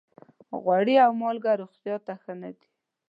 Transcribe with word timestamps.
غوړي 0.63 0.95
او 1.05 1.11
مالګه 1.21 1.53
روغتیا 1.61 1.95
ته 2.05 2.13
ښه 2.21 2.33
نه 2.41 2.49
دي. 2.57 2.67